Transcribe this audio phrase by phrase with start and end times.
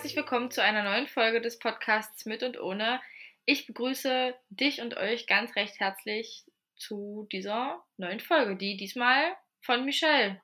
[0.00, 3.02] herzlich willkommen zu einer neuen Folge des Podcasts Mit und Ohne.
[3.44, 9.84] Ich begrüße dich und euch ganz recht herzlich zu dieser neuen Folge, die diesmal von
[9.84, 10.40] Michelle.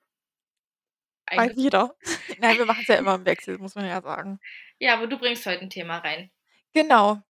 [1.34, 1.96] Mal wieder.
[2.38, 4.40] Nein, wir machen es ja immer im Wechsel, muss man ja sagen.
[4.78, 6.30] Ja, aber du bringst heute ein Thema rein.
[6.74, 7.22] Genau.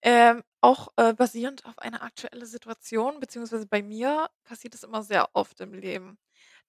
[0.00, 5.28] Ähm, auch äh, basierend auf eine aktuelle Situation, beziehungsweise bei mir passiert es immer sehr
[5.34, 6.18] oft im Leben.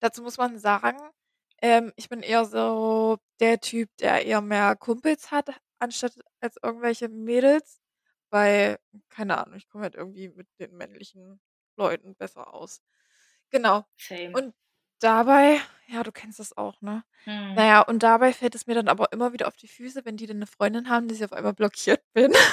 [0.01, 0.99] Dazu muss man sagen,
[1.61, 5.49] ähm, ich bin eher so der Typ, der eher mehr Kumpels hat,
[5.79, 7.79] anstatt als irgendwelche Mädels,
[8.29, 8.77] weil,
[9.09, 11.39] keine Ahnung, ich komme halt irgendwie mit den männlichen
[11.77, 12.81] Leuten besser aus.
[13.49, 13.85] Genau.
[13.97, 14.31] Same.
[14.33, 14.53] Und
[14.99, 17.03] dabei, ja, du kennst das auch, ne?
[17.23, 17.55] Hm.
[17.55, 20.27] Naja, und dabei fällt es mir dann aber immer wieder auf die Füße, wenn die
[20.27, 22.33] dann eine Freundin haben, dass ich auf einmal blockiert bin.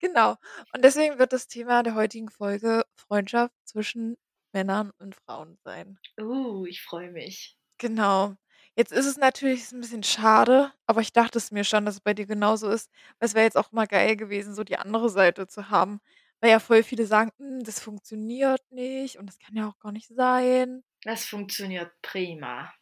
[0.00, 0.36] Genau.
[0.74, 4.16] Und deswegen wird das Thema der heutigen Folge Freundschaft zwischen
[4.52, 5.98] Männern und Frauen sein.
[6.18, 7.58] uh, ich freue mich.
[7.78, 8.34] Genau.
[8.76, 12.00] Jetzt ist es natürlich ein bisschen schade, aber ich dachte es mir schon, dass es
[12.00, 12.90] bei dir genauso ist.
[13.18, 16.00] Weil es wäre jetzt auch mal geil gewesen, so die andere Seite zu haben.
[16.40, 19.92] Weil ja voll viele sagen, „Hm, das funktioniert nicht und das kann ja auch gar
[19.92, 20.82] nicht sein.
[21.04, 22.74] Das funktioniert prima.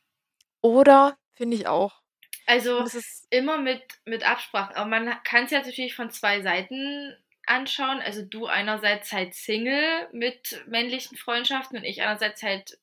[0.62, 2.02] Oder finde ich auch.
[2.46, 4.76] Also es ist immer mit, mit Absprache.
[4.76, 7.16] Aber man kann es jetzt natürlich von zwei Seiten
[7.50, 8.00] anschauen.
[8.00, 12.78] Also du einerseits halt Single mit männlichen Freundschaften und ich einerseits halt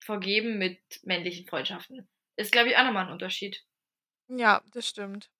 [0.00, 2.08] vergeben mit männlichen Freundschaften.
[2.36, 3.64] Ist, glaube ich, auch nochmal ein Unterschied.
[4.28, 5.30] ja, das stimmt.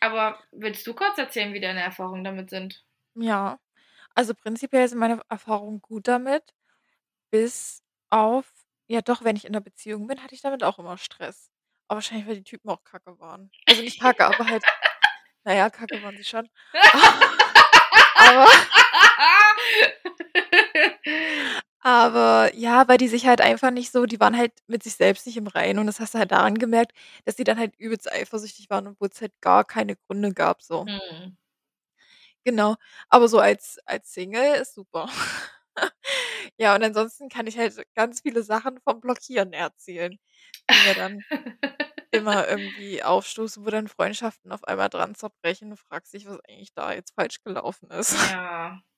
[0.00, 2.84] Aber willst du kurz erzählen, wie deine Erfahrungen damit sind?
[3.14, 3.58] Ja.
[4.14, 6.54] Also, prinzipiell sind meine Erfahrungen gut damit,
[7.30, 8.50] bis auf
[8.88, 11.50] ja doch, wenn ich in 'ner Beziehung bin, hatte ich damit auch immer Stress.
[11.88, 13.52] Aber wahrscheinlich, weil die Typen auch Kacke waren.
[13.66, 14.64] Also, nicht Kacke, aber halt
[15.44, 16.48] na ja, Kacke waren sie schon.
[18.22, 18.46] Aber
[21.80, 25.26] aber ja, weil die sich halt einfach nicht so die waren halt mit sich selbst
[25.26, 26.92] nicht im Reinen und das hast du halt daran gemerkt,
[27.24, 30.86] dass die dann halt übelst eifersüchtig waren, obwohl's halt gar keine Gründe gab so.
[30.86, 31.36] Hm.
[32.46, 32.74] Genau,
[33.08, 35.08] aber so als als Single ist super.
[36.58, 40.18] Ja, und ansonsten kann ich halt ganz viele Sachen vom Blockieren erzählen,
[40.70, 41.24] die mir dann
[42.12, 45.70] immer irgendwie aufstoßen, wo dann Freundschaften auf einmal dran zerbrechen.
[45.70, 48.16] Du fragst dich, was eigentlich da jetzt falsch gelaufen ist.
[48.16, 48.82] Ja.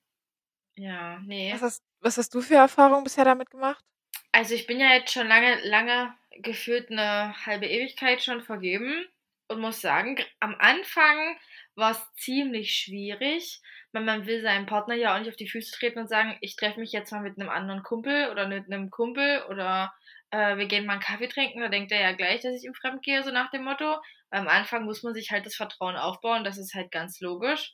[0.77, 1.53] Ja, nee.
[1.53, 3.83] Was hast was hast du für Erfahrungen bisher damit gemacht?
[4.31, 9.07] Also ich bin ja jetzt schon lange, lange gefühlt eine halbe Ewigkeit schon vergeben
[9.47, 11.37] und muss sagen, am Anfang
[11.75, 15.71] war es ziemlich schwierig, weil man will seinem Partner ja auch nicht auf die Füße
[15.71, 18.89] treten und sagen, ich treffe mich jetzt mal mit einem anderen Kumpel oder mit einem
[18.89, 19.93] Kumpel oder
[20.31, 21.61] äh, wir gehen mal einen Kaffee trinken.
[21.61, 23.97] Da denkt er ja gleich, dass ich ihm fremd gehe, so nach dem Motto.
[24.29, 27.73] Weil am Anfang muss man sich halt das Vertrauen aufbauen, das ist halt ganz logisch.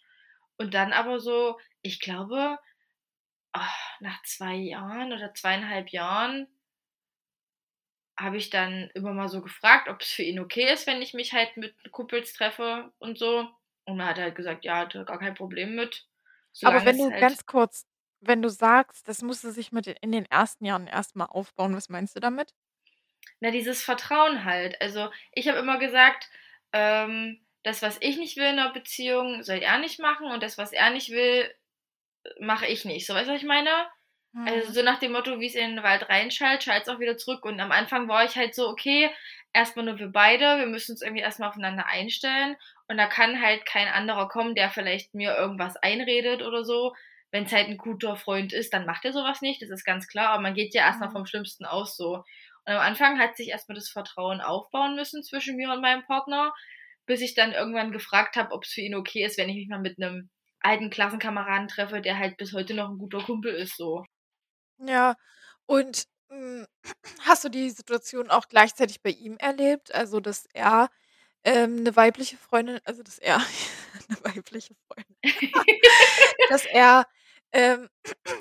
[0.58, 2.58] Und dann aber so, ich glaube,
[3.54, 6.48] ah, nach zwei Jahren oder zweieinhalb Jahren
[8.18, 11.14] habe ich dann immer mal so gefragt, ob es für ihn okay ist, wenn ich
[11.14, 13.50] mich halt mit Kumpels treffe und so.
[13.86, 16.08] Und er hat halt gesagt, ja, hat er gar kein Problem mit.
[16.64, 17.22] Aber wenn du halt.
[17.22, 17.86] ganz kurz
[18.22, 21.90] wenn du sagst, das musste sich mit in den ersten Jahren erst mal aufbauen, was
[21.90, 22.54] meinst du damit?
[23.40, 24.80] Na, dieses Vertrauen halt.
[24.80, 26.30] Also, ich habe immer gesagt,
[26.72, 30.58] ähm, das, was ich nicht will in einer Beziehung, soll er nicht machen und das,
[30.58, 31.52] was er nicht will,
[32.40, 33.08] mache ich nicht.
[33.08, 33.70] So, weißt du, was ich meine?
[34.44, 34.74] Also Mhm.
[34.74, 37.46] so nach dem Motto, wie es in den Wald reinschallt, schallt es auch wieder zurück.
[37.46, 39.10] Und am Anfang war ich halt so, okay,
[39.54, 42.56] erstmal nur wir beide, wir müssen uns irgendwie erstmal aufeinander einstellen.
[42.88, 46.94] Und da kann halt kein anderer kommen, der vielleicht mir irgendwas einredet oder so.
[47.32, 50.08] Wenn es halt ein guter Freund ist, dann macht er sowas nicht, das ist ganz
[50.08, 50.30] klar.
[50.30, 51.14] Aber man geht ja erstmal Mhm.
[51.14, 52.16] vom Schlimmsten aus so.
[52.66, 56.54] Und am Anfang hat sich erstmal das Vertrauen aufbauen müssen zwischen mir und meinem Partner,
[57.06, 59.68] bis ich dann irgendwann gefragt habe, ob es für ihn okay ist, wenn ich mich
[59.70, 60.30] mal mit einem
[60.62, 64.04] alten Klassenkameraden treffe, der halt bis heute noch ein guter Kumpel ist so.
[64.88, 65.16] Ja,
[65.68, 66.66] und, hm,
[67.22, 69.94] hast du die Situation auch gleichzeitig bei ihm erlebt?
[69.94, 70.90] Also, dass er,
[71.46, 73.38] ähm, 'ne weibliche Freundin also, dass er
[74.10, 75.18] 'ne weibliche Freundin
[76.48, 77.08] dass er,
[77.54, 77.90] ähm,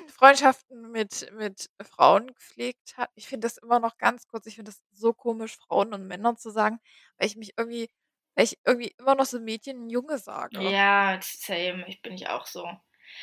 [0.09, 3.11] Freundschaften mit mit Frauen gepflegt hat.
[3.15, 6.37] Ich finde das immer noch ganz kurz ich finde das so komisch, Frauen und Männern
[6.37, 6.79] zu sagen,
[7.17, 7.89] weil ich mich irgendwie
[8.35, 10.73] weil ich irgendwie immer noch so Mädchen und Junge sage.
[10.73, 11.85] Ja, same.
[11.87, 12.67] Ich bin ich auch so.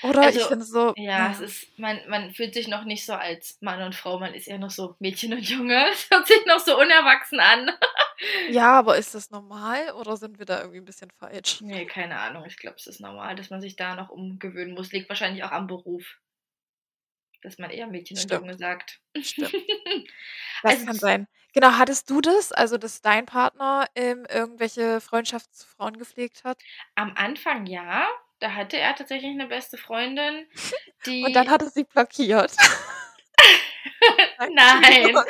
[0.03, 0.35] Oder?
[0.35, 1.41] Ich Also, finde es so ja, es ja.
[1.41, 4.59] ist, man, man fühlt sich noch nicht so als Mann und Frau, man ist eher
[4.59, 5.87] noch so Mädchen und Junge.
[5.93, 7.71] Es hört sich noch so unerwachsen an.
[8.47, 11.63] Ja, aber ist das normal oder sind wir da irgendwie 'n bisschen falsch?
[11.63, 12.45] Nee, keine Ahnung.
[12.47, 14.91] Ich glaube, es ist normal, dass man sich da noch umgewöhnen muss.
[14.93, 16.19] Liegt wahrscheinlich auch am Beruf,
[17.43, 18.33] dass man eher Mädchen und Stimmt.
[18.33, 19.01] Junge sagt.
[19.23, 19.53] Stimmt.
[20.63, 21.27] Das Also, kann sein.
[21.53, 26.65] Genau, hattest du das, also, dass dein Partner, ähm, irgendwelche Freundschaften zu Frauen gepflegt hat?
[26.97, 28.07] am Anfang ja,
[28.41, 30.47] da hatte er tatsächlich eine beste Freundin,
[31.21, 32.53] Und dann die hat er sie blockiert?
[34.39, 35.19] Nein, Nein.
[35.19, 35.25] Entschuldigung.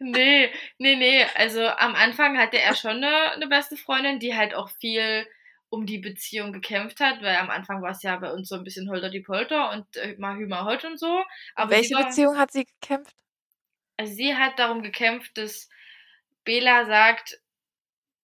[0.00, 1.26] Ne, ne, ne.
[1.36, 5.26] Also, am Anfang hatte er schon 'ne 'ne beste Freundin, die halt auch viel
[5.70, 8.90] um die Beziehung gekämpft hat, weil am Anfang war's ja bei uns so 'n bisschen
[8.90, 11.24] holter die Polter und, äh, mal Hü mal Hott und so.
[11.56, 13.14] Aber welche war Beziehung hat sie gekämpft?
[13.98, 15.68] Also, sie hat darum gekämpft, dass
[16.44, 17.40] Bela sagt: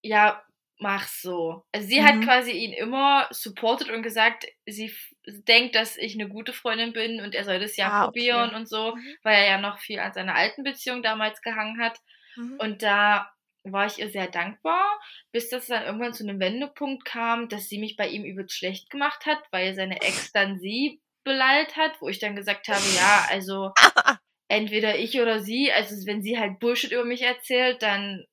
[0.02, 0.44] „Ja,
[0.80, 2.22] mach's so.“ Also, sie hat Mhm.
[2.22, 4.92] quasi ihn immer supported und gesagt, sie
[5.26, 8.14] denkt, dass ich 'ne gute Freundin bin und er soll das ja Ah, okay.
[8.14, 9.18] probieren und so, Mhm.
[9.22, 11.98] weil er ja noch viel an seiner alten Beziehung damals gehangen hat.
[12.36, 12.58] Mhm.
[12.58, 13.30] Und da
[13.64, 15.00] war ich ihr sehr dankbar,
[15.32, 18.90] bis das dann irgendwann zu 'nem Wendepunkt kam, dass sie mich bei ihm übelst schlecht
[18.90, 23.26] gemacht hat, weil seine Ex dann sie beleidigt hat, wo ich dann gesagt habe: „Ja,
[23.28, 23.72] also
[24.48, 25.72] entweder ich oder sie.
[25.72, 28.24] Also, wenn sie halt Bullshit über mich erzählt, dann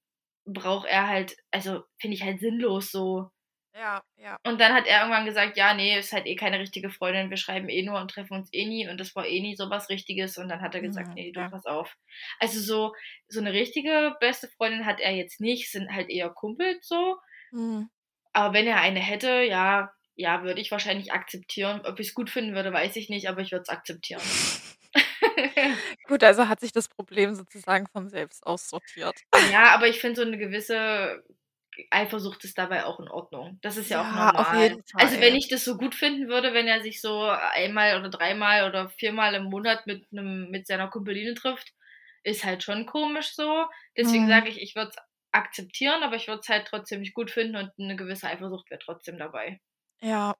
[0.45, 3.31] braucht er halt also, finde ich halt sinnlos so.“
[3.74, 4.39] Ja, ja.
[4.45, 7.30] Und dann hat er irgendwann gesagt: „Ja, ne, ist halt eh keine richtige Freundin.
[7.31, 9.69] Wir schreiben eh nur und treffen uns eh nie und das war eh nie so
[9.71, 11.50] was Richtiges.“ Und dann hat er gesagt: Mhm, „Ne, du, okay.
[11.50, 11.95] pass auf.“
[12.39, 12.94] Also, so
[13.27, 17.18] so 'ne richtige beste Freundin hat er jetzt nicht, sind halt eher Kumpels so.
[17.51, 17.88] Mhm.
[18.33, 21.81] Aber wenn er eine hätte, ja ja, würde ich wahrscheinlich akzeptieren.
[21.86, 24.21] Ob ich's gut finden würde, weiß ich nicht, aber ich würde es akzeptieren.
[26.08, 29.24] Gut, also hat sich das Problem sozusagen von selbst aussortiert.
[29.38, 31.24] Ja, aber ich finde so 'ne gewisse
[31.92, 33.60] Eifersucht ist dabei auch in Ordnung.
[33.62, 34.54] Das ist ja auch Ja, auf normal.
[34.54, 35.36] jeden Also, wenn Fall.
[35.36, 39.36] ich das so gut finden würde, wenn er sich so einmal oder dreimal oder viermal
[39.36, 41.74] im Monat mit 'nem mit seiner Kumpeline trifft,
[42.24, 43.66] ist halt schon komisch so.
[43.98, 44.28] Deswegen Mhm.
[44.28, 44.98] sage ich, ich würde es
[45.34, 48.80] akzeptieren, aber ich würde es halt trotzdem nicht gut finden und 'ne gewisse Eifersucht wäre
[48.80, 49.60] trotzdem dabei.
[50.02, 50.36] Ja.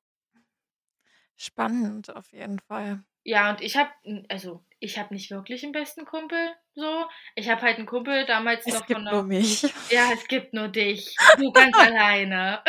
[1.40, 3.06] Spannend auf jeden Fall.
[3.28, 3.90] Ja, und ich habe
[4.30, 7.08] also, ich habe nicht wirklich 'n besten Kumpel so.
[7.36, 9.64] Ich habe halt 'n Kumpel damals Es noch von gibt nur 'ner mich.
[9.90, 12.64] ja, es gibt nur dich, du ganz alleine.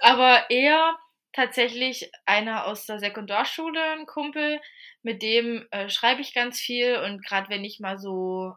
[0.00, 0.98] Aber eher
[1.32, 4.60] tatsächlich einer aus der Sekundarschule 'n Kumpel,
[5.02, 8.54] mit dem, äh, schreibe ich ganz viel und grad wenn ich mal so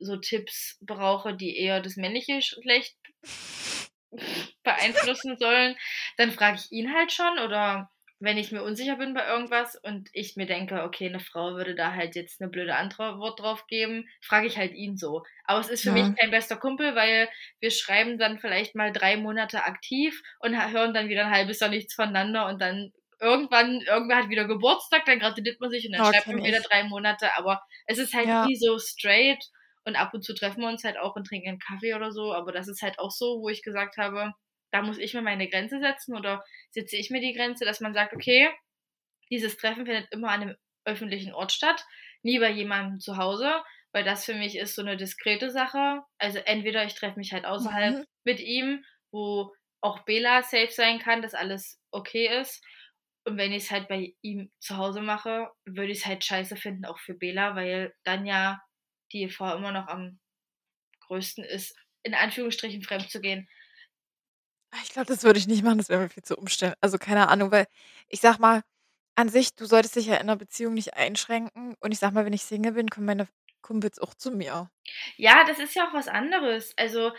[0.00, 2.96] so Tipps brauche, die eher das männliche Geschlecht
[4.64, 5.76] beeinflussen sollen,
[6.18, 7.90] dann frage ich ihn halt schon oder
[8.20, 11.74] wenn ich mir unsicher bin bei irgendwas und ich mir denke: „Okay, 'ne Frau würde
[11.74, 15.22] da halt jetzt 'ne blöde Antwort drauf geben“, frage ich halt ihn so.
[15.44, 16.18] Aber es ist für mich Mhm.
[16.18, 17.28] kein bester Kumpel, weil
[17.60, 21.70] wir schreiben dann vielleicht mal 3 Monate aktiv und hören dann wieder 'n halbes Jahr
[21.70, 26.02] nichts voneinander und dann irgendwann irgendwer hat wieder Geburtstag, dann gratuliert man sich und dann
[26.02, 26.60] Oh, schreibt man wieder.
[26.60, 28.42] 3 Monate, aber es ist halt Ja.
[28.42, 29.42] nie so straight
[29.84, 32.32] und ab und zu treffen wir uns halt auch und trinken 'n Kaffee oder so,
[32.34, 34.32] aber das ist halt auch so, wo ich gesagt habe,
[34.72, 37.94] da muss ich mir meine Grenze setzen oder setze ich mir die Grenze, dass man
[37.94, 38.50] sagt: „Okay,
[39.30, 41.84] dieses Treffen findet immer an 'nem öffentlichen Ort statt,
[42.22, 46.02] nie bei jemandem zu Hause“, weil das für mich ist so 'ne diskrete Sache.
[46.18, 48.06] Also, entweder ich treffe mich halt außerhalb Mhm.
[48.24, 52.64] mit ihm, wo auch Bela safe sein kann, dass alles okay ist.
[53.24, 56.98] Und wenn ich's halt bei ihm zu Hause mache, würde ich's halt scheiße finden, auch
[57.00, 58.60] für Bela, weil dann ja
[59.12, 60.20] die Gefahr immer noch am
[61.08, 63.48] größten ist, in Anführungsstrichen fremdzugehen.
[63.48, 63.55] Ah,
[64.82, 67.28] ich glaube, das würde ich nicht machen, das wäre mir viel zu umständ also, keine
[67.28, 67.66] Ahnung, weil
[68.08, 68.62] ich sage mal,
[69.16, 72.24] an sich, du solltest dich ja in 'ner Beziehung nicht einschränken und ich sage mal,
[72.26, 73.28] wenn ich Single bin, kommen meine
[73.62, 74.70] Kumpels auch zu mir.
[75.18, 76.74] Ja, das ist ja auch was anderes.
[76.76, 77.10] Also,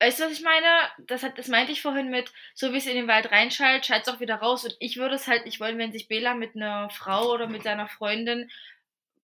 [0.00, 0.66] weißt du, was ich meine?
[1.06, 4.18] Das hat das meinte ich vorhin mit: „So wie's in den Wald reinschallt, schallt's auch
[4.20, 7.30] wieder raus.“ Und ich würde es halt nicht wollen, wenn sich Bela mit 'ner Frau
[7.32, 8.50] oder mit seiner Freundin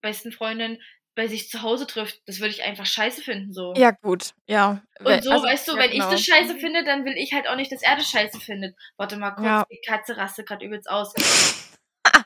[0.01, 0.81] besten Freundin
[1.15, 2.21] bei sich zu Hause trifft.
[2.25, 3.73] Das würde ich einfach scheiße finden so.
[3.75, 6.11] Ja gut, ja, Und so, also weißt du, ja wenn ich genau.
[6.11, 8.75] das scheiße finde, dann will ich halt auch nicht, dass er das scheiße findet.
[8.97, 9.65] Warte mal kurz, Ja.
[9.69, 11.13] die Katze rastet grad übelst aus.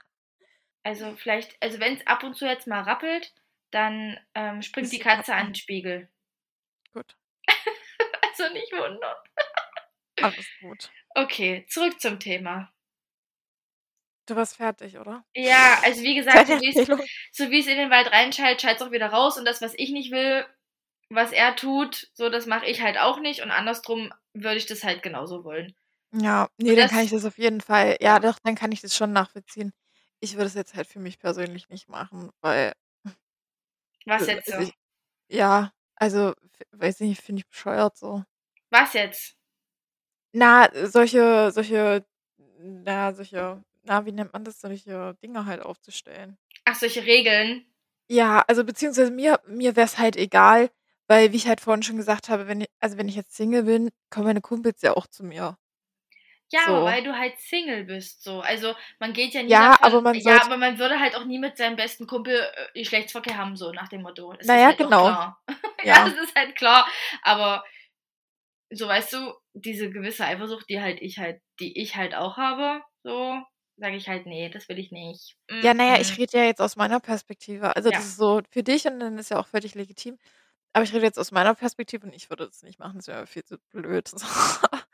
[0.88, 3.34] Also, vielleicht also, wenn's ab und zu jetzt mal rappelt,
[3.72, 6.10] dann, ähm, springt die Katze an den Spiegel.
[6.94, 7.16] Gut.
[8.38, 9.16] Also, nicht wundern.
[10.22, 10.92] Alles gut.
[11.16, 12.72] Okay, zurück zum Thema.
[14.28, 15.24] Du warst fertig, oder?
[15.36, 16.56] Ja, also, wie gesagt, so
[17.32, 20.12] so wie's in den Wald reinschallt, schallt's auch wieder raus und das, was ich nicht
[20.12, 20.46] will,
[21.10, 24.84] was er tut, so, das mache ich halt auch nicht und andersrum würde ich das
[24.84, 25.76] halt genauso wollen.
[26.12, 28.82] Ja, ne, Und dann kann ich das auf jeden Fall ja doch, dann kann ich
[28.82, 29.74] das schon nachvollziehen.
[30.22, 32.74] Ich würde es jetzt halt für mich persönlich nicht machen, weil
[34.06, 34.68] Was jetzt also, so?
[34.68, 34.74] ich
[35.38, 36.34] ja, also,
[36.72, 38.24] weiß nicht, finde ich bescheuert so.
[38.70, 39.36] Was jetzt?
[40.34, 42.06] Na, solche solche
[42.60, 46.38] na, solche na, wie nennt man das, solche Dinge halt aufzustellen.
[46.66, 47.66] Ach, solche Regeln?
[48.10, 50.70] Ja, also, beziehungsweise mir mir wär's halt egal,
[51.08, 53.64] weil wie ich halt vorhin schon gesagt habe, wenn i also, wenn ich jetzt Single
[53.64, 55.58] bin, kommen meine Kumpels ja auch zu mir.
[56.52, 56.86] Ja, aber So.
[56.86, 58.42] weil du halt Single bist so.
[58.42, 61.26] Also, man geht ja nie Ja, aber davon man ja, aber man würde halt auch
[61.26, 64.34] nie mit seinem besten Kumpel, äh, Geschlechtsverkehr haben, so nach dem Motto.
[64.34, 65.08] Das Na ist ja, halt genau.
[65.84, 66.06] Ja, Ja.
[66.06, 66.88] das ist halt klar,
[67.24, 67.64] aber
[68.72, 72.82] so weißt du, diese gewisse Eifersucht, die halt ich halt die ich halt auch habe,
[73.04, 73.42] so
[73.78, 76.18] sage ich halt: „Ne, das will ich nicht.“ Ja, na ja, ich Mhm.
[76.18, 77.76] rede ja jetzt aus meiner Perspektive.
[77.76, 78.06] Also, das Ja.
[78.06, 80.18] ist so für dich und dann ist ja auch völlig legitim.
[80.74, 83.28] Aber ich rede jetzt aus meiner Perspektive und ich würde das nicht machen, das wäre
[83.28, 84.12] viel zu blöd.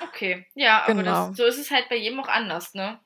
[0.00, 1.34] Okay, ja, aber das Genau.
[1.34, 3.00] so ist es halt bei jedem auch anders, ne?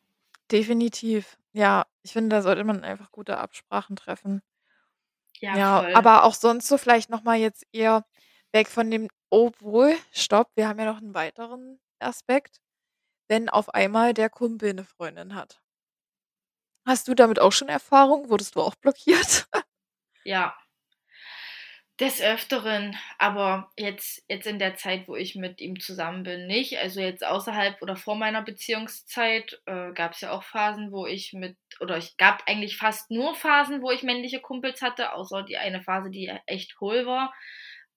[0.51, 1.39] Definitiv.
[1.53, 4.41] Ja, ich finde, da sollte man einfach gute Absprachen treffen.
[5.41, 5.95] Ja, Ja, voll.
[5.95, 8.05] aber auch sonst so vielleicht noch mal jetzt eher
[8.53, 12.61] weg von dem obwohl, stopp, wir haben ja noch 'n weiteren Aspekt,
[13.29, 15.59] wenn auf einmal der Kumpel 'ne Freundin hat.
[16.87, 18.29] Hast du damit auch schon Erfahrung?
[18.31, 19.47] Wurdest du auch blockiert?
[20.27, 20.59] Ja.
[22.01, 26.79] Des Öfteren, aber jetzt jetzt in der Zeit, wo ich mit ihm zusammen bin, nicht.
[26.79, 31.57] Also, jetzt außerhalb oder vor meiner Beziehungszeit, äh, gab's ja auch Phasen, wo ich mit
[31.81, 35.83] oder ich gab eigentlich fast nur Phasen, wo ich männliche Kumpels hatte, außer die eine
[35.83, 37.35] Phase, die echt hohl war,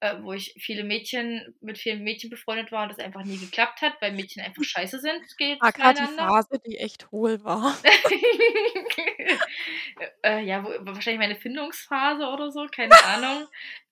[0.02, 3.82] äh, wo ich viele Mädchen mit vielen Mädchen befreundet war und das einfach nie geklappt
[3.82, 6.02] hat, weil Mädchen einfach scheiße sind ge Aka die.
[6.18, 7.78] Phase, die echt hohl war.
[10.24, 13.48] Äh, ja, wo wahrscheinlich meine Findungsphase oder so, keine Ahnung.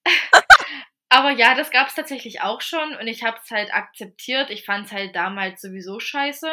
[1.10, 4.50] Aber ja, das gab's tatsächlich auch schon und ich habe es halt akzeptiert.
[4.50, 6.52] Ich fand's halt damals sowieso scheiße.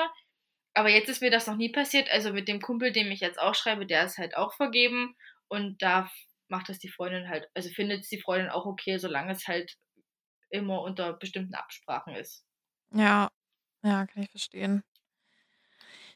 [0.74, 2.10] Aber jetzt ist mir das noch nie passiert.
[2.10, 5.16] Also, mit dem Kumpel, dem ich jetzt auch schreibe, der ist halt auch vergeben
[5.48, 6.10] und da
[6.48, 9.76] macht das die Freundin halt also, findet's die Freundin auch okay, solange es halt
[10.50, 12.40] immer unter bestimmten Absprachen ist.
[12.92, 13.30] Ja,
[13.84, 14.82] ja, kann ich verstehen.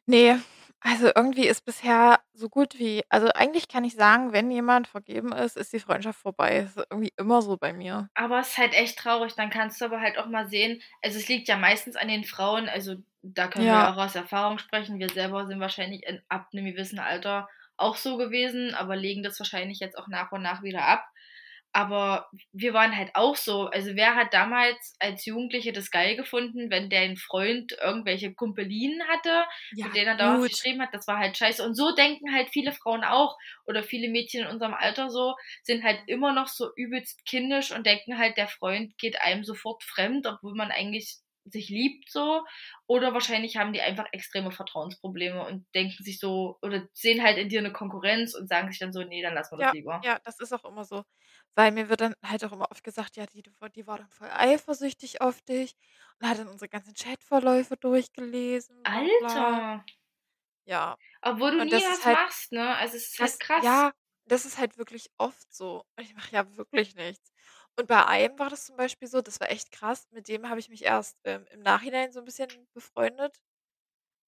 [0.08, 0.40] Ne,
[0.80, 5.32] also, irgendwie ist bisher so gut wie also, eigentlich kann ich sagen, wenn jemand vergeben
[5.32, 6.58] ist, ist die Freundschaft vorbei.
[6.60, 8.10] Ist irgendwie immer so bei mir.
[8.16, 9.34] Aber ist halt echt traurig.
[9.34, 12.24] Dann kannst du aber halt auch mal sehen also, es liegt ja meistens an den
[12.24, 13.90] Frauen, also, da können wir Ja.
[13.90, 14.98] auch aus Erfahrung sprechen.
[14.98, 17.48] Wir selber sind wahrscheinlich in ab 'nem gewissen Alter
[17.80, 21.04] auch so gewesen, aber legen das wahrscheinlich jetzt auch nach und nach wieder ab.
[21.72, 23.66] Aber wir waren halt auch so.
[23.66, 29.44] Also, wer hat damals als Jugendliche das geil gefunden, wenn dein Freund irgendwelche Kumpelinen hatte,
[29.72, 30.92] Ja, mit denen er dauerhaft geschrieben hat?
[30.92, 31.64] Das war halt scheiße.
[31.64, 35.84] Und so denken halt viele Frauen auch oder viele Mädchen in unserem Alter so, sind
[35.84, 40.26] halt immer noch so übelst kindisch und denken halt, der Freund geht einem sofort fremd,
[40.26, 42.44] obwohl man eigentlich sich liebt so.
[42.86, 47.48] Oder wahrscheinlich haben die einfach extreme Vertrauensprobleme und denken sich so oder sehen halt in
[47.48, 50.02] dir 'ne Konkurrenz und sagen sich dann so: „Ne, dann lassen wir das Ja, lieber.“
[50.02, 51.04] ja, das ist auch immer so.
[51.54, 54.28] Weil mir wird dann halt auch immer oft gesagt: „Ja, die die war dann voll
[54.30, 55.74] eifersüchtig auf dich
[56.20, 59.84] und hat dann unsere ganzen Chatverläufe durchgelesen, bla bla.“ Alter.
[60.64, 60.96] Ja.
[61.22, 62.76] Obwohl du Und nie das was halt machst, ne?
[62.76, 63.64] Also, es ist halt das krass.
[63.64, 63.92] ja,
[64.26, 65.84] das ist halt wirklich oft so.
[65.96, 67.32] Und ich mache ja wirklich nichts.
[67.78, 70.60] Und bei einem war das zum Beispiel so, das war echt krass, mit dem habe
[70.60, 73.40] ich mich erst, ähm, im Nachhinein so 'n bisschen befreundet.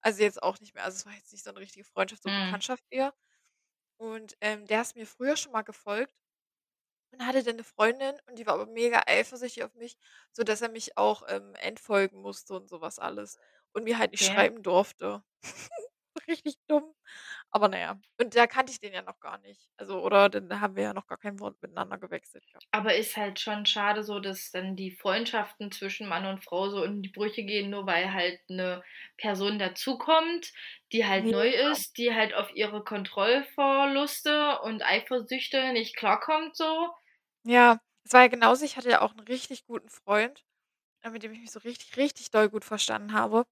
[0.02, 2.30] Also, jetzt auch nicht mehr also, es war jetzt nicht so 'ne richtige Freundschaft, so
[2.30, 2.62] Mhm.
[2.70, 3.14] Bekanntschaft eher.
[3.98, 6.14] Und, ähm, der ist mir früher schon mal gefolgt
[7.12, 9.96] und hatte dann 'ne Freundin und die war aber mega eifersüchtig auf mich,
[10.32, 13.38] sodass er mich auch, ähm, entfolgen musste und so was alles
[13.74, 14.26] und mir halt nicht Okay.
[14.26, 15.22] schreiben durfte.
[16.28, 16.94] Richtig dumm.
[17.50, 18.00] Aber na ja.
[18.20, 19.70] Und da kannte ich den ja noch gar nicht.
[19.76, 22.64] Also oder dann haben wir ja noch gar kein Wort miteinander gewechselt gehabt.
[22.74, 26.82] Aber ist halt schon schade so, dass dann die Freundschaften zwischen Mann und Frau so
[26.84, 28.82] in die Brüche gehen, nur weil halt 'ne
[29.18, 30.50] Person dazukommt,
[30.90, 31.70] die halt neu Mega.
[31.70, 36.88] ist, die halt auf ihre Kontrollverluste und Eifersüchte nicht klarkommt so.
[37.46, 38.64] Ja, es war ja genauso.
[38.64, 40.44] Ich hatte ja auch 'n richtig guten Freund,
[41.02, 43.46] äh, mit dem ich mich so richtig, richtig doll gut verstanden habe.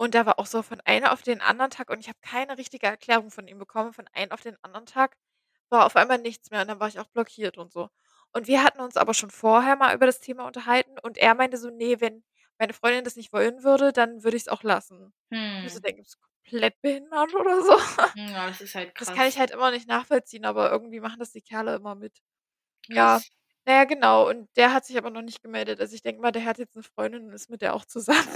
[0.00, 2.58] Und der war auch so von einen auf den anderen Tag und ich habe keine
[2.58, 3.92] richtige Erklärung von ihm bekommen.
[3.94, 5.16] Von einen auf den anderen Tag
[5.70, 7.88] war auf einmal nichts mehr und dann war ich auch blockiert und so.
[8.32, 11.56] Und wir hatten uns aber schon vorher mal über das Thema unterhalten und er meinte
[11.58, 12.24] so: „Ne, wenn
[12.58, 15.14] meine Freundin das nicht wollen würde, dann würde ich's auch lassen.“
[15.56, 15.80] Ich mir so Mhm.
[15.80, 16.18] denke: „Bist du
[16.50, 17.78] komplett behindert oder so?“
[18.14, 19.40] Hm, ja, das ist halt Das kann ich krass.
[19.40, 22.20] halt immer nicht nachvollziehen, aber irgendwie machen das die Kerle immer mit.
[22.88, 23.30] Ja, Krass.
[23.66, 24.28] na ja, genau.
[24.28, 25.80] Und der hat sich aber noch nicht gemeldet.
[25.80, 28.28] Also, ich denke mal, der hat jetzt 'ne Freundin und ist mit der auch zusammen.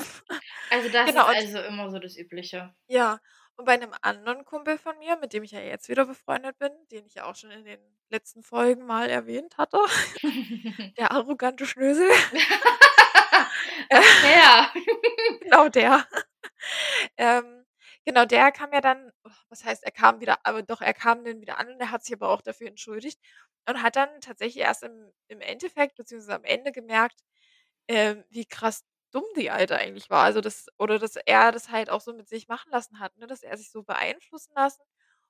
[0.71, 2.73] Also, das ist Genau und also immer so das Übliche.
[2.89, 3.21] Ja,
[3.57, 6.73] und bei 'nem anderen Kumpel von mir, mit dem ich ja jetzt wieder befreundet bin,
[6.91, 9.79] den ich ja auch schon in den letzten Folgen mal erwähnt hatte,
[10.99, 12.09] der arrogante Schnösel.
[13.93, 14.71] Ach, der.
[15.43, 16.07] Genau der.
[17.19, 17.65] Ähm,
[18.05, 19.11] genau, der kam ja dann
[19.49, 22.05] was heißt, er kam wieder aber doch, er kam dann wieder an und er hat
[22.05, 23.21] sich aber auch dafür entschuldigt
[23.69, 27.21] und hat dann tatsächlich erst im im Endeffekt beziehungsweise am Ende gemerkt,
[27.89, 30.25] ähm, wie krass dumm die Alte eigentlich war.
[30.25, 33.27] Also, das oder dass er das halt auch so mit sich machen lassen hat, ne,
[33.27, 34.83] dass er sich so beeinflussen lassen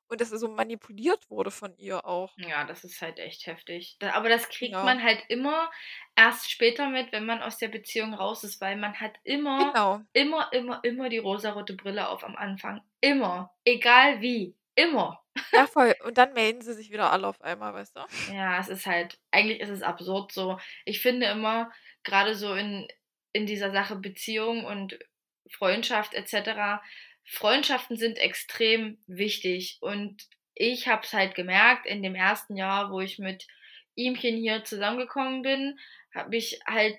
[0.08, 2.36] und dass er so manipuliert wurde von ihr auch.
[2.38, 3.96] Ja, das ist halt echt heftig.
[4.00, 4.84] Da aber das kriegt Genau.
[4.84, 5.70] man halt immer
[6.16, 10.00] erst später mit, wenn man aus der Beziehung raus ist, weil man hat immer, Genau.
[10.12, 12.80] immer, immer, immer die rosarote Brille auf am Anfang.
[13.00, 13.54] Immer.
[13.64, 14.56] Egal wie.
[14.74, 15.22] Immer.
[15.52, 15.94] Ja, voll.
[16.04, 18.00] Und dann melden sie sich wieder alle auf einmal, weißt du?
[18.32, 20.58] Ja, es ist halt eigentlich ist es absurd so.
[20.84, 21.70] Ich finde immer,
[22.02, 22.88] grade so in
[23.32, 24.98] in dieser Sache Beziehung und
[25.50, 26.82] Freundschaft et cetera.
[27.24, 33.00] Freundschaften sind extrem wichtig und ich habe es halt gemerkt in dem ersten Jahr, wo
[33.00, 33.46] ich mit
[33.94, 35.78] ihmchen hier zusammengekommen bin,
[36.14, 36.98] habe ich halt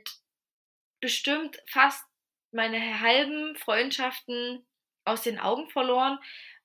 [0.99, 2.03] bestimmt fast
[2.51, 4.65] meine halben Freundschaften
[5.03, 6.19] aus den Augen verloren,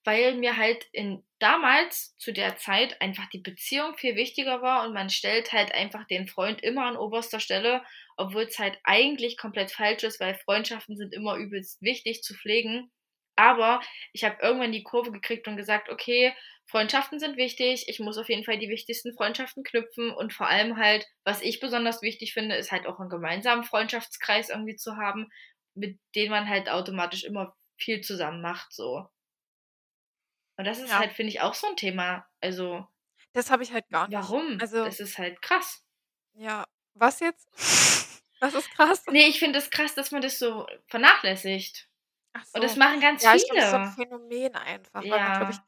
[0.06, 4.94] weil mir halt in damals zu der Zeit einfach die Beziehung viel wichtiger war und
[4.94, 7.82] man stellt halt einfach den Freund immer an oberster Stelle,
[8.16, 12.90] obwohl es halt eigentlich komplett falsch ist, weil Freundschaften sind immer übelst wichtig zu pflegen.
[13.36, 13.80] Aber
[14.12, 16.32] ich habe irgendwann die Kurve gekriegt und gesagt, okay,
[16.68, 20.76] Freundschaften sind wichtig, ich muss auf jeden Fall die wichtigsten Freundschaften knüpfen und vor allem
[20.78, 25.28] halt, was ich besonders wichtig finde, ist halt auch einen gemeinsamen Freundschaftskreis irgendwie zu haben,
[25.74, 29.06] mit dem man halt automatisch immer viel zusammen macht, so.
[30.58, 30.98] Und das ist Ja.
[30.98, 32.26] halt, finde ich, auch so ein Thema.
[32.40, 32.86] Also,
[33.34, 34.36] Das habe ich halt gar nicht.
[34.36, 34.58] warum?
[34.58, 35.82] Also Das ist halt krass.
[36.34, 36.66] ja.
[36.94, 37.48] Was jetzt?
[38.40, 39.04] Was ist krass?
[39.08, 41.88] Nee, ich finde es krass, dass man das so vernachlässigt.
[42.34, 42.78] Ach Und das so.
[42.78, 43.96] machen ganz Ja, ich glaube, das ist so 'n viele.
[44.08, 45.66] Phänomen einfach, weil man, ich Ja.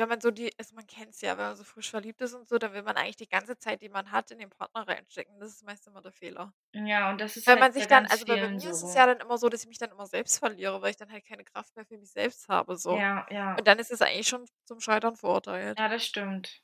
[0.00, 2.48] Wenn man so die also, man kennt's ja, wenn man so frisch verliebt ist und
[2.48, 5.40] so, dann will man eigentlich die ganze Zeit, die man hat, in den Partner reinstecken.
[5.40, 6.54] Das ist meist immer der Fehler.
[6.74, 8.94] Ja, und das ist Weil halt man sich dann also, bei mir ist es so.
[8.94, 11.24] ja dann immer so, dass ich mich dann immer selbst verliere, weil ich dann halt
[11.26, 13.04] keine Kraft mehr für mich selbst habe, so.
[13.04, 13.58] Ja, ja.
[13.58, 15.78] Und dann ist es eigentlich schon zum Scheitern verurteilt.
[15.78, 16.62] Ja, das stimmt.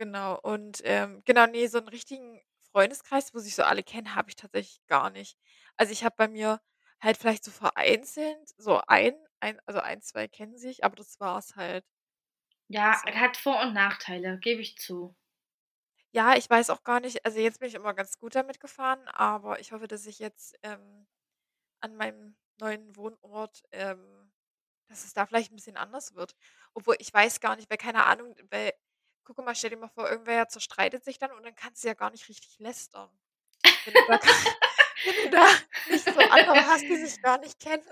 [0.00, 0.38] Genau.
[0.42, 2.40] Und, ähm, genau, ne, so 'n richtigen
[2.72, 5.38] Freundeskreis, wo sich so alle kennen, habe ich tatsächlich gar nicht.
[5.76, 6.60] Also, ich habe bei mir
[7.00, 11.54] halt vielleicht so vereinzelt so ein ein also, 1, 2 kennen sich, aber das war's
[11.54, 11.84] halt.
[12.70, 13.14] Ja, So.
[13.14, 15.14] hat Vor und Nachteile, gebe ich zu.
[16.16, 19.00] Ja, ich weiß auch gar nicht also, jetzt bin ich immer ganz gut damit gefahren,
[19.08, 21.08] aber ich hoffe, dass ich jetzt, ähm,
[21.80, 24.32] an meinem neuen Wohnort, ähm
[24.88, 26.34] dass es da vielleicht 'n bisschen anders wird.
[26.74, 28.72] Obwohl, ich weiß gar nicht, weil keine Ahnung weil
[29.24, 31.94] gucke mal, stell dir mal vor, irgendwer zerstreitet sich dann und dann kannst du ja
[31.94, 33.10] gar nicht richtig lästern.
[33.84, 34.18] Wenn du da
[35.04, 35.46] wenn du da
[35.88, 37.84] nicht so andere hast, die sich gar nicht kennen.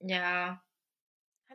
[0.00, 0.62] Ja.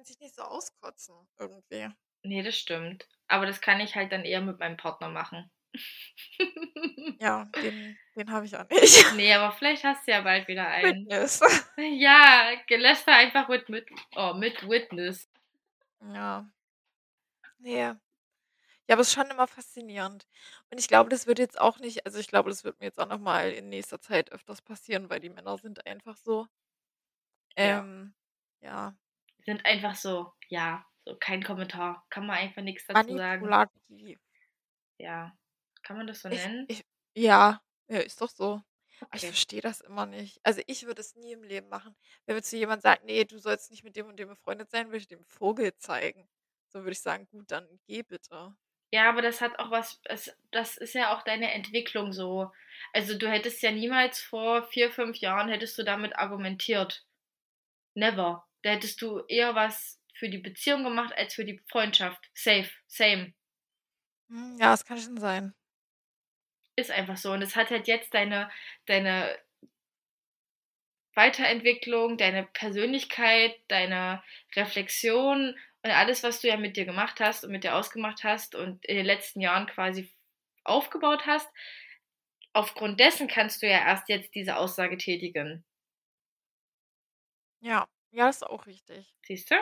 [0.03, 1.87] Kannst dich nicht so auskotzen irgendwie.
[2.23, 3.07] Ne, das stimmt.
[3.29, 5.49] Aber das kann ich halt dann eher mit meinem Partner machen.
[7.21, 9.15] Ja, den den habe ich auch nicht.
[9.15, 11.05] Ne, aber vielleicht hast du ja bald wieder einen.
[11.05, 11.39] Witness.
[11.77, 15.29] Ja, geläster einfach mit mit oh, mit Witness.
[16.01, 16.49] Ja.
[17.59, 17.97] Ne.
[18.89, 20.27] Ja, aber ist schon immer faszinierend.
[20.69, 22.99] Und ich glaube, das wird jetzt auch nicht also, ich glaube, das wird mir jetzt
[22.99, 26.47] auch noch mal in nächster Zeit öfters passieren, weil die Männer sind einfach so.
[27.57, 27.79] Ja.
[27.79, 28.13] Ähm,
[28.59, 28.97] ja.
[29.45, 32.05] Sind einfach so, ja, so kein Kommentar.
[32.09, 33.53] Kann man einfach nix dazu sagen.
[34.99, 35.37] Ja.
[35.83, 36.67] Kann man das so Ich nennen?
[36.67, 38.53] ich ja, ja, ist doch so.
[38.53, 39.27] Aber ich Okay.
[39.27, 40.39] verstehe das immer nicht.
[40.43, 41.95] Also, ich würde es nie im Leben machen.
[42.25, 44.87] Wenn mir zu jemand sagt: „Ne, du sollst nicht mit dem und dem befreundet sein“,
[44.87, 46.27] würde ich dem Vogel zeigen.
[46.67, 48.55] So würde ich sagen: „Gut, dann geh bitte.“
[48.93, 52.51] Ja, aber das hat auch was es das ist ja auch deine Entwicklung so.
[52.93, 57.03] Also, du hättest ja niemals vor 4, 5 Jahren hättest du damit argumentiert.
[57.95, 58.45] Never.
[58.63, 62.29] Da hättest du eher was für die Beziehung gemacht als für die Freundschaft.
[62.33, 63.33] Safe, same.
[64.29, 65.53] Hm, ja, das kann schon sein.
[66.75, 67.31] Ist einfach so.
[67.31, 68.49] Und es hat halt jetzt deine
[68.85, 69.37] deine
[71.15, 74.23] Weiterentwicklung, deine Persönlichkeit, deine
[74.55, 78.55] Reflexion und alles, was du ja mit dir gemacht hast und mit dir ausgemacht hast
[78.55, 80.11] und in den letzten Jahren quasi
[80.63, 81.49] aufgebaut hast.
[82.53, 85.63] Aufgrund dessen kannst du ja erst jetzt diese Aussage tätigen.
[87.61, 89.13] Ja, ja, ist auch richtig.
[89.25, 89.55] Siehst du?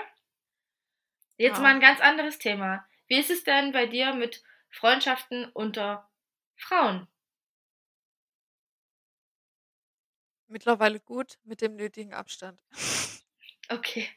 [1.40, 1.62] Jetzt Ja.
[1.62, 2.86] mal 'n ganz anderes Thema.
[3.08, 6.10] Wie ist es denn bei dir mit Freundschaften unter
[6.56, 7.08] Frauen?
[10.50, 12.62] Mittlerweile gut, mit dem nötigen Abstand.
[13.70, 14.08] Okay,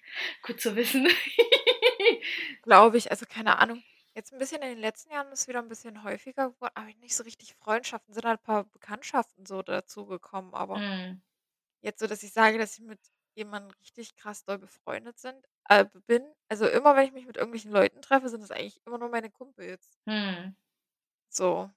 [0.43, 1.07] gut zu wissen.
[2.65, 3.85] Glaube ich, also, keine Ahnung.
[4.15, 6.87] Jetzt 'n bisschen in den letzten Jahren ist es wieder 'n bisschen häufiger geworden, aber
[7.01, 11.21] nicht so richtig Freundschaften, sind halt paar Bekanntschaften so dazugekommen, aber Mhm.
[11.83, 12.99] jetzt so, dass ich sage, dass ich mit
[13.35, 17.73] jemandem richtig krass doll befreundet sind äh, bin also, immer wenn ich mich mit irgendwelchen
[17.73, 19.99] Leuten treffe, sind das eigentlich immer nur meine Kumpels.
[20.07, 20.55] Mhm.
[21.29, 21.71] So.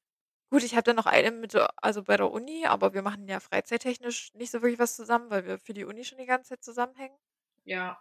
[0.52, 3.40] Gut, ich habe dann noch eine mit also, bei der Uni, aber wir machen ja
[3.40, 6.64] freizeittechnisch nicht so wirklich was zusammen, weil wir für die Uni schon die ganze Zeit
[6.64, 7.18] zusammenhängen.
[7.66, 8.00] Ja.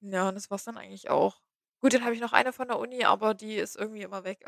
[0.00, 1.40] Ja, und das war's dann eigentlich auch.
[1.80, 4.44] Gut, dann habe ich noch eine von der Uni, aber die ist irgendwie immer weg.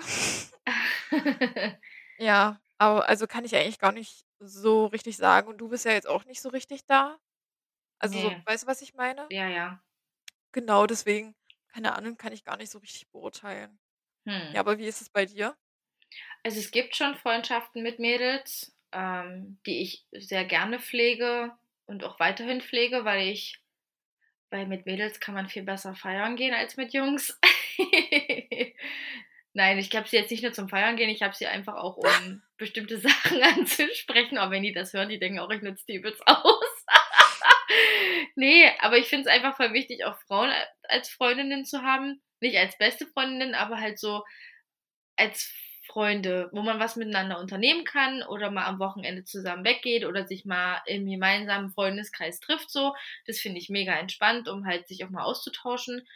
[2.19, 5.92] Ja, aber also, kann ich eigentlich gar nicht so richtig sagen und du bist ja
[5.92, 7.19] jetzt auch nicht so richtig da.
[7.98, 9.30] Also, so weißt du, was ich meine?
[9.30, 9.82] Ja, ja.
[10.52, 11.35] Genau, deswegen,
[11.68, 13.78] keine Ahnung, kann ich gar nicht so richtig beurteilen.
[14.26, 14.56] Mhm.
[14.56, 15.56] Ja, aber wie ist es bei dir?
[16.44, 21.52] Also, es gibt schon Freundschaften mit Mädels, ähm, die ich sehr gerne pflege
[21.87, 23.59] und auch weiterhin pflege, weil ich
[24.50, 27.38] weil mit Mädels kann man viel besser feiern gehen als mit Jungs.
[29.54, 31.96] Nein, ich habe sie jetzt nicht nur zum Feiern gehen, ich habe sie einfach auch,
[31.96, 35.96] um bestimmte Sachen anzusprechen, aber wenn die das hören, die denken auch, ich nutze die
[35.96, 36.76] übelst aus.
[38.38, 40.53] Ne, aber ich finde es einfach voll wichtig, auch Frauen
[40.85, 42.20] als Freundinnen zu haben.
[42.40, 44.22] Nicht als beste Freundinnen, aber halt so
[45.16, 45.53] als
[45.87, 50.44] Freunde, wo man was miteinander unternehmen kann oder mal am Wochenende zusammen weggeht oder sich
[50.44, 52.94] mal im gemeinsamen Freundeskreis trifft so.
[53.27, 56.07] Das finde ich mega entspannt, um halt sich auch mal auszutauschen.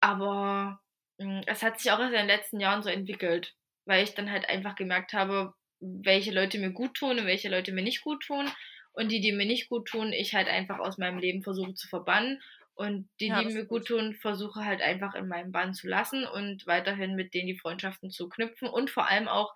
[0.00, 0.80] Aber,
[1.20, 3.54] hm, es hat sich auch erst in den letzten Jahren so entwickelt,
[3.84, 7.82] weil ich dann halt einfach gemerkt habe, welche Leute mir guttun und welche Leute mir
[7.82, 8.50] nicht guttun.
[8.98, 12.42] Und die, die mir nicht guttun, ich halt einfach aus meinem Leben versuche zu verbannen.
[12.74, 13.66] Und die, Ja, die mir gut.
[13.66, 18.10] guttun, versuche halt einfach in meinem Bann zu lassen und weiterhin mit denen die Freundschaften
[18.10, 19.54] zu knüpfen und vor allem auch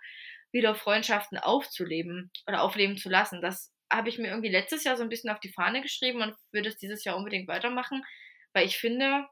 [0.52, 3.40] wieder Freundschaften aufzuleben oder aufleben zu lassen.
[3.40, 6.34] Das habe ich mir irgendwie letztes Jahr so 'n bisschen auf die Fahne geschrieben und
[6.52, 8.04] würde es dieses Jahr unbedingt weitermachen,
[8.52, 9.26] weil ich finde,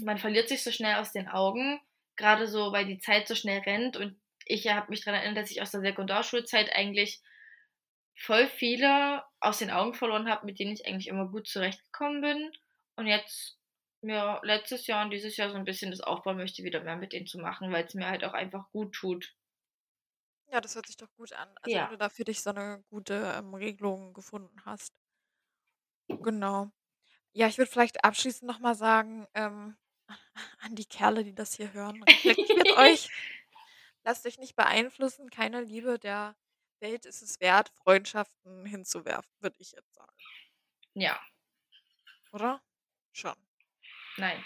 [0.00, 1.80] man verliert sich so schnell aus den Augen,
[2.16, 5.50] grade so, weil die Zeit so schnell rennt und ich habe mich dran erinnert, dass
[5.50, 7.20] ich aus der Sekundarschulzeit eigentlich
[8.20, 12.52] voll viele aus den Augen verloren habe, mit denen ich eigentlich immer gut zurechtgekommen bin
[12.96, 13.58] und jetzt
[14.02, 17.12] ja, letztes Jahr und dieses Jahr so 'n bisschen das aufbauen möchte, wieder mehr mit
[17.12, 19.34] denen zu machen, weil's mir halt auch einfach gut tut.
[20.52, 21.48] Ja, das hört sich doch gut an.
[21.62, 21.90] Also, wenn Ja.
[21.90, 24.90] du da für dich so 'ne gute, ähm, Regelung gefunden hast.
[26.22, 26.70] Genau.
[27.34, 29.76] Ja, ich würde vielleicht abschließend noch mal sagen, ähm,
[30.60, 33.12] an die Kerle, die das hier hören: „Reflektiert euch,
[34.04, 35.30] lasst euch nicht beeinflussen.
[35.30, 36.36] Keine Liebe der
[36.80, 40.12] Welt ist es wert, Freundschaften hinzuwerfen“, würde ich jetzt sagen.
[40.94, 41.20] Ja.
[42.32, 42.62] Oder?
[43.12, 43.34] Schon.
[44.16, 44.44] Nein.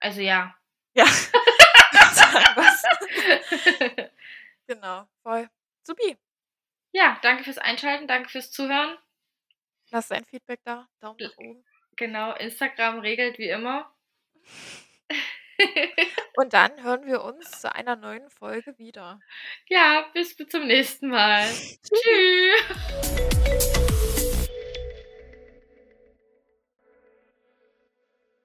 [0.00, 0.56] Also, ja.
[0.94, 1.04] Ja.
[4.66, 5.48] Genau, voll.
[5.82, 6.16] Supi.
[6.92, 8.98] Ja, danke fürs Einschalten, danke fürs Zuhören.
[9.90, 11.64] Lass dein Feedback da, Daumen nach oben.
[11.96, 13.90] genau, Instagram regelt wie immer.
[16.36, 19.20] Und dann hören wir uns zu einer neuen Folge wieder.
[19.68, 21.44] Ja, bis zum nächsten Mal.
[21.82, 22.78] Tschüss.
[23.02, 23.87] Tschü